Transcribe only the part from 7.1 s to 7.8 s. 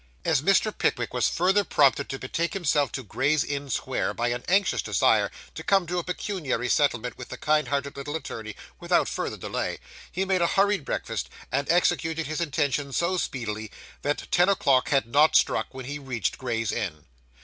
with the kind